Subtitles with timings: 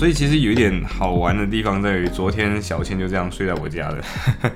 [0.00, 4.02] 所以其实有一点好玩的地方在于，昨天小千就这样睡在我家了。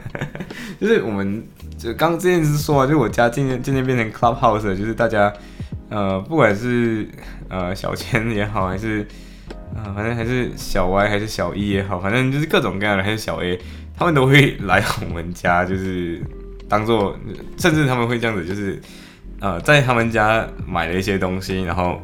[0.81, 1.45] 就是我们
[1.77, 5.31] 就刚之前是说啊，就我家渐渐渐渐变成 clubhouse，就是大家
[5.91, 7.07] 呃，不管是
[7.51, 9.07] 呃小千也好，还是
[9.77, 13.61] 呃反正还是小 Y 还是小 E 也好，反正就是各种各样的，还是小 A，
[13.99, 16.23] 他们都会来我们家，就是
[16.71, 17.15] 当做，
[17.59, 18.81] 甚至他们会这样子，就是
[19.40, 22.01] 呃在他们家买了一些东西，然后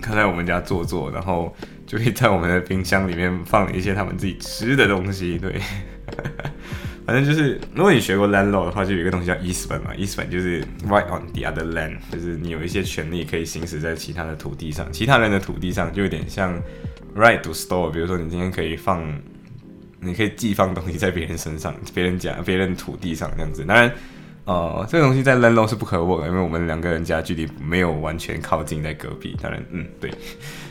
[0.00, 1.54] 他在我们家坐坐，然后。
[1.86, 5.60] 就会在我们的冰箱里面放一些他们自己吃的东西，对，
[7.06, 16.60] 反正就是，如果你学过 landlord 的话，就有一个东西叫 easement 嘛，easement 就是 right on the other land，就是你有一些权利可以行使在其他的土地上，其他人的土地上，就有点像
[17.14, 19.00] right to store，比如说你今天可以放，
[20.00, 23.92] 你可以寄放东西在别人身上，别人家、别人土地上这样子，当然。
[24.46, 29.36] 哦，这个东西在 Lando 是不可握的，因为我们两个人家距离没有完全靠近在隔壁。
[29.42, 30.08] 当然，嗯，对。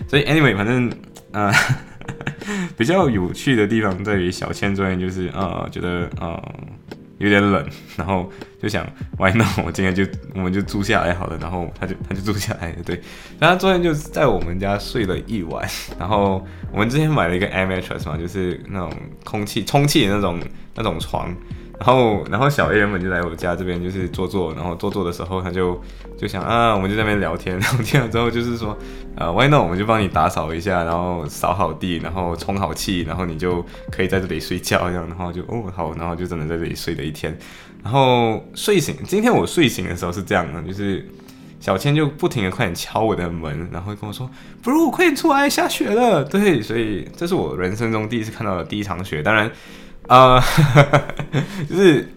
[0.07, 0.89] 所以 anyway，反正
[1.35, 1.51] 啊，
[2.77, 6.41] 比较有趣的地方在于小千昨天就是啊，觉得啊
[7.17, 7.65] 有点冷，
[7.97, 8.85] 然后就想
[9.17, 9.47] ，Why not？
[9.65, 11.37] 我今天就我们就住下来好了。
[11.41, 13.01] 然后他就他就住下来，对。
[13.39, 15.67] 然后昨天就在我们家睡了一晚。
[15.99, 18.91] 然后我们之前买了一个 air mattress 嘛，就是那种
[19.23, 20.39] 空气充气的那种
[20.73, 21.35] 那种床。
[21.77, 25.79] 然后，然后小 A 原本就来我家这边，就是坐坐，然后坐坐的时候，他就
[26.17, 28.77] 就想啊，我们就在那边聊天，聊天了之后就是说，
[29.17, 29.61] 呃，Why not？
[29.61, 37.37] 我们就帮你打扫一下，然后扫好地，然后充好气，然后你就可以在这里睡觉，这样，然后就哦好，然后就真的在这里睡了一天。
[37.83, 41.05] 然后睡醒，今天我睡醒的时候是这样的，就是
[41.59, 44.29] 小千就不停的快点敲我的门，然后跟我说，
[44.63, 46.23] 不如快点出来，下雪了。
[46.23, 49.51] 对，所以这是我人生中第一次看到的第一场雪，当然。
[50.07, 50.39] 啊，
[51.67, 52.07] 就是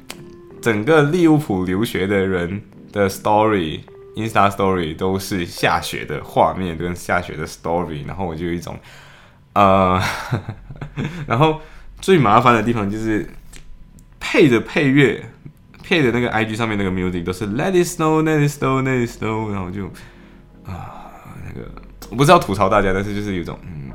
[0.61, 2.61] 整个利物浦留学的人
[2.93, 8.79] 的 story，Insta story 都是下雪的画面跟下雪的 story，然后我就有一种，
[9.55, 9.99] 呃，
[11.27, 11.61] 然后
[12.01, 13.27] 最麻烦的地方就是
[14.21, 15.25] 配的配乐，
[15.83, 19.87] 配的那个 IG 上面那个 music 都是 Let it snow, Let it snow, Let it snow，然后就
[20.67, 21.11] 啊，
[21.47, 21.71] 那个
[22.11, 23.88] 我不是要吐槽大家，但是就是有一种嗯。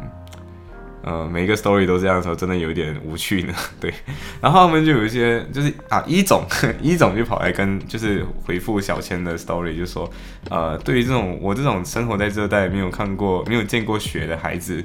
[1.04, 3.54] 呃，每一个 story 都这样的时候，真的有点无趣呢。
[3.80, 3.94] 对，
[4.42, 6.46] 然后他们就有一些，就是啊，一总
[6.82, 10.10] 一总就跑来跟，就是回复小千的 story，就说，
[10.50, 14.84] 呃，对于这种我这种生活在热带没有看过、没有见过雪的孩子，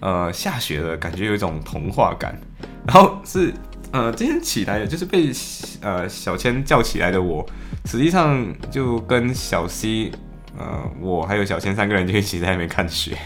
[0.00, 2.36] 呃，下雪了感觉有一种童话感。
[2.86, 3.52] 然后是，
[3.92, 5.30] 呃，今天起来就是被
[5.82, 7.46] 呃小千叫起来的我，
[7.84, 10.10] 实际上就跟小 C。
[10.58, 13.16] 呃，我还有小千三个人就一起在那边看雪，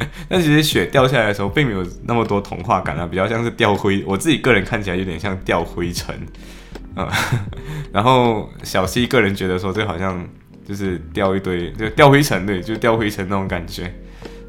[0.28, 4.02] 但其实雪掉下来的时候，并没有那么多童话感啊，比较像是掉灰。
[4.06, 6.14] 我自己个人看起来有点像掉灰尘，
[6.94, 7.08] 呃，
[7.92, 10.26] 然后小 C 个人觉得说，这好像
[10.66, 13.92] 就是掉一堆，就掉灰尘，对，就掉灰尘那种感觉，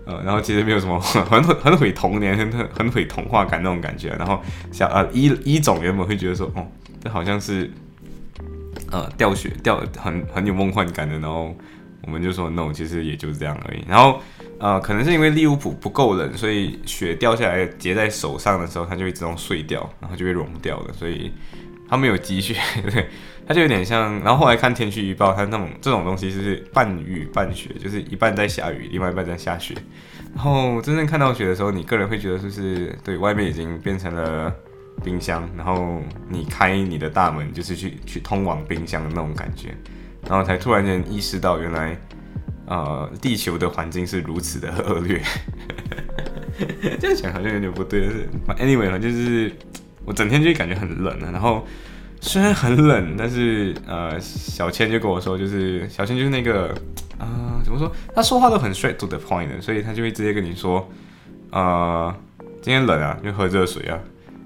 [0.06, 4.10] 呃，然后其实没有什么很很毁童年、很很毁童话感那种感觉。
[4.18, 6.66] 然后小呃一一总原本会觉得说，哦，
[7.04, 7.70] 这好像是
[8.92, 11.56] 呃掉雪掉很很有梦幻感的，然后。
[12.06, 13.82] 我们就说 no，其实也就是这样而已。
[13.88, 14.22] 然后，
[14.60, 20.94] 呃，可能是因为利物浦不够冷，所以雪掉下来结在手上的时候，它就会自动碎掉，然后就会融掉了。
[20.94, 21.32] 所以
[21.90, 22.56] 它没有积雪，
[22.90, 23.08] 对，
[23.48, 24.20] 它就有点像。
[24.22, 29.76] 然后后来看天气预报，它那种这种东西是半雨半雪，就是一半在下雨，另外一半在下雪。
[30.34, 34.52] 然后真正看到雪的时候，你个人会觉得就是对外面已经变成了
[35.04, 39.76] 冰箱，然后你开你的大门就是去去通往冰箱的那种感觉。
[40.28, 41.98] 然后才突然间意识到，原来，
[42.66, 45.22] 呃，地球的环境是如此的恶劣。
[47.00, 48.08] 这样想好像有点不对，
[48.48, 49.52] 但是 anyway 呢，就是
[50.06, 51.30] 我整天就感觉很冷啊。
[51.32, 51.66] 然后
[52.22, 56.70] 虽然很冷，但是呃，小千就跟我说，就是小千就是那个
[57.18, 57.92] 啊，怎么说？
[58.14, 60.88] 他说话都很 straight to the point 的，所以他就会直接跟你说，
[61.52, 62.16] 呃，
[62.62, 64.00] 今天冷啊，就喝热水啊。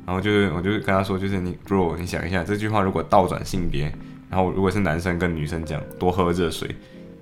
[0.05, 3.91] 然后就是，我就跟他说，就是你，bro，你想一下，这句话如果倒转性别。
[4.29, 6.73] 然后如果是男生跟女生讲多喝热水，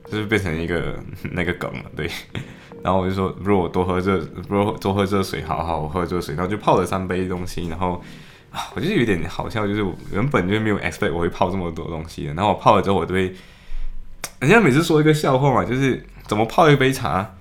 [0.09, 0.97] 就是变成一个
[1.31, 2.09] 那个梗了，对。
[2.83, 6.35] 然后我就说，如果多喝热，不如多喝热水，好好我喝热水。
[6.35, 7.99] 然后就泡了三杯东西，然后
[8.51, 12.33] 啊，我就有点好笑，就是我原本就没有 expect 我会泡这么多东西的。
[12.35, 13.33] 然后我泡了之后，我就会，
[14.39, 17.33] 人家每次说一个笑话嘛，就是怎么泡一杯茶，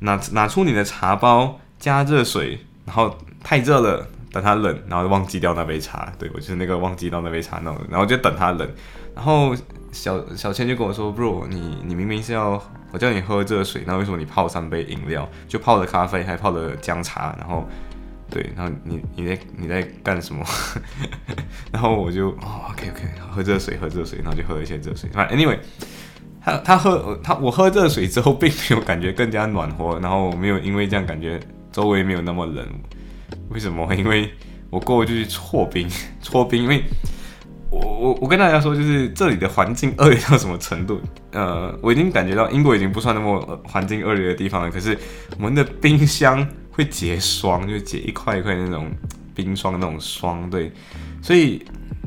[0.00, 4.06] 拿拿出你的茶包，加热水，然后太热了。
[4.32, 6.10] 等它冷，然后忘记掉那杯茶。
[6.18, 8.66] 对我就是那个忘记掉那杯茶那种，然后就等它冷。
[9.14, 9.54] 然后
[9.92, 12.60] 小小千就跟我说：“bro，你你明明是要
[12.90, 15.28] 我叫你喝热水，那为什么你泡三杯饮料？
[15.46, 17.64] 就泡了咖啡，还泡了姜茶，然后。”
[18.32, 20.42] 对，然后你你在你在干什么？
[21.70, 25.10] 然后我就哦，OK OK，喝热水，喝热水，然后就喝了一些热水。
[25.12, 25.58] 反正 Anyway，
[26.40, 31.38] 他他喝他我喝热水之后，并没有感觉更加暖和，然后没有因为这样感觉
[31.70, 32.66] 周围没有那么冷。
[33.50, 33.94] 为什么？
[33.94, 34.32] 因为
[34.70, 35.86] 我过就去搓冰，
[36.22, 36.62] 搓冰。
[36.62, 36.82] 因为
[37.72, 41.00] 我我我跟大家说，就是这里的环境恶劣到什么程度？
[41.32, 44.70] 呃，我已经感觉到英国已经不算那么环境恶劣的地方了。
[44.70, 44.96] 可是
[45.38, 46.46] 我们的冰箱。
[46.74, 48.90] 会结霜，就结一块一块那种
[49.34, 50.72] 冰霜那种霜，对，
[51.20, 51.62] 所以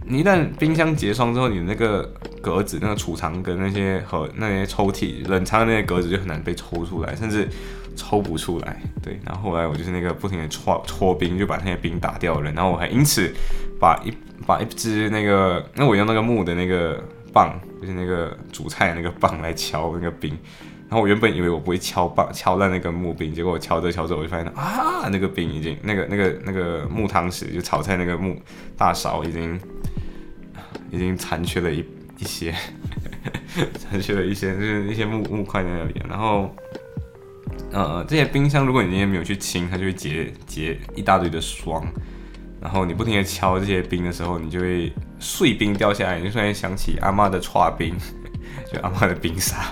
[0.07, 2.01] 你一旦冰箱结霜之后，你那个
[2.41, 7.47] 格子、那个储藏跟那些和那些抽屉冷藏的那些格子就很难被抽出来，甚至
[7.95, 9.19] 抽不出来，对。
[9.23, 12.51] 然后后来我就是那个不停的搓搓冰，就把那些冰打掉了。
[12.51, 13.31] 然后我还因此
[13.79, 14.11] 把一
[14.45, 17.03] 把一只那个，那我用那个木的那个
[17.33, 20.37] 棒，就是那个煮菜的那个棒来敲那个冰。
[20.87, 28.39] 然后我原本以为我不会敲棒敲烂那个木冰，结果我敲着敲着我就发现啊，那个冰已经那个那个那个木汤匙就炒菜那个木
[28.77, 29.59] 大勺已经
[30.91, 31.83] 已经残缺了一
[32.19, 32.53] 一些，
[33.79, 35.95] 残缺了一些就是一些木木块在那里。
[36.07, 36.55] 然后
[37.71, 41.83] 呃这些冰箱如果你今天没有去清，它就会结结一大堆的霜。
[42.65, 47.93] 然后你不停的敲这些冰的时候，你就会碎冰掉下来，你就突然想起阿妈的搓冰，
[48.73, 49.71] 就阿妈的冰沙。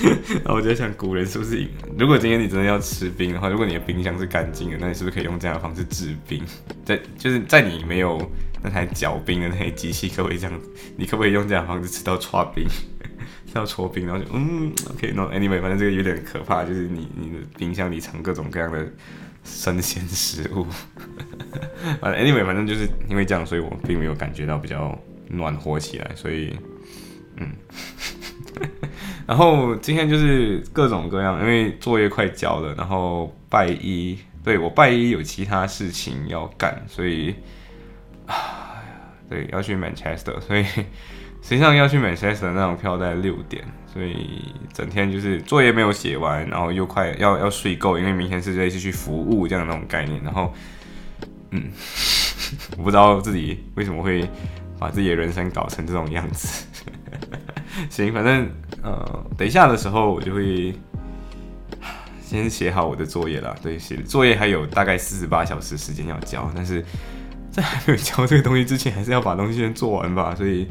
[0.42, 1.68] 然后我就想，古人是不是，
[1.98, 6.42] 如果今天你真的要吃冰的话，如果你的冰箱是干净的，那你是不是可以用这样的方式制冰？
[6.82, 8.18] 在就是在你没有
[8.62, 10.60] 那台搅冰的那台机器，可不可以这样？
[10.96, 12.66] 你可不可以用这样的方式吃到搓冰，
[13.46, 14.06] 吃到搓冰？
[14.06, 18.90] 然后就嗯，OK，no anyway，反正这个有点可怕，就是你你的冰箱里藏各种各样的
[19.44, 20.66] 生鲜食物。
[22.00, 24.98] 反正 anyway，反正就是因为这样，所以我并没有感觉到比较
[25.28, 26.54] 暖和起来，所以
[27.36, 27.52] 嗯。
[29.26, 37.36] 然后今天就是各种各样，因为作业快交了，然后拜一，对我拜一有其他事情要干，所以
[38.26, 38.82] 啊，
[39.28, 40.66] 对，要去 Manchester，所以
[41.42, 50.52] 实际上要去 Manchester 那种票在六点，所以整天就是作业没有写完，然后又快要要睡够，因为明天是类似去服务这样那种概念，然后
[51.50, 51.70] 嗯，
[52.78, 54.28] 我不知道自己为什么会
[54.78, 56.64] 把自己的人生搞成这种样子。
[57.88, 58.48] 行，反正
[58.82, 60.74] 呃，等一下的时候我就会
[62.22, 63.56] 先写好我的作业了。
[63.62, 66.84] 对，写作业还有大概四十八小时时间要交，但是
[67.50, 70.34] 在还没有交这个东西之前，还是要把东西先做完吧。
[70.34, 70.68] 所以，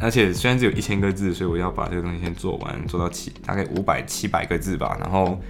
[0.00, 4.96] 而且虽然只有一千个字，所以我要把这个东西先做完，做到七大概五百七百个字吧。
[5.00, 5.40] 然后，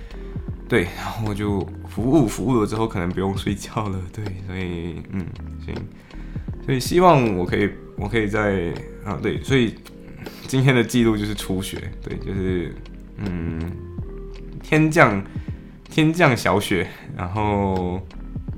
[0.68, 4.00] 对，然后我就服务服务了之后，可能不用睡觉了。
[4.12, 5.24] 对，所以嗯，
[5.64, 5.74] 行，
[6.64, 8.72] 所以希望我可以，我可以在
[9.04, 9.74] 啊，对，所以。
[10.46, 12.74] 今天的记录就是初雪，对，就是
[13.18, 13.60] 嗯，
[14.62, 15.22] 天降
[15.90, 16.86] 天降小雪，
[17.16, 18.00] 然后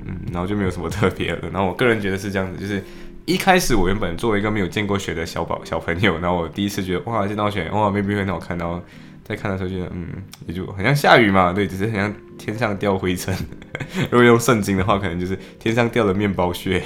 [0.04, 1.48] 嗯，然后就没有什么特别了。
[1.50, 2.82] 然后我个人觉得是这样子，就是
[3.26, 8.81] 一开始我原本作为一个没有见过雪的小宝小朋友，然后我第一次觉得哇，见到雪哇，maybe 很好看，然后
[9.25, 10.06] 在看的时候觉得嗯，
[10.46, 13.34] 也就很像下雨嘛，对，只是很像天上掉灰尘。
[14.11, 16.82] 如果用圣经的话，可能就是天上掉了面包屑。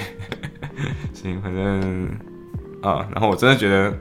[1.12, 2.08] 行， 反正
[2.80, 3.94] 啊，然后我真的觉得。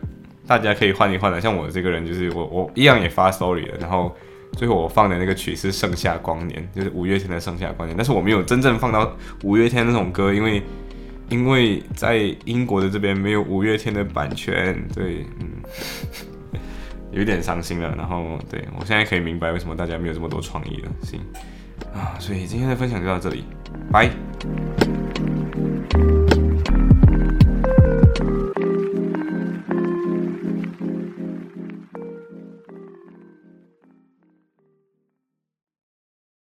[0.48, 4.18] 大家可以换一换的，像我这个人就是我我一样也发 story 了，然后
[4.54, 10.64] 最后我放的那个曲是《盛夏光年》，就是五月天的《盛夏光年》，但是我没有真正放到五月天那种歌，因为
[11.30, 15.48] 因为在英国的这边没有五月天的版权，对，嗯，
[17.12, 17.94] 有点伤心了。
[17.96, 21.20] 然后对我现在可以明白为什么大家没有这么多创意了，行
[21.94, 23.44] 啊，所以今天的分享就到这里，
[23.92, 24.10] 拜。